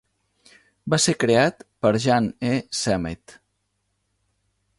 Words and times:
Va 0.93 0.99
ser 1.03 1.15
creat 1.25 1.61
per 1.85 1.93
Jean 2.07 2.31
E. 2.53 2.55
Sammet. 2.81 3.37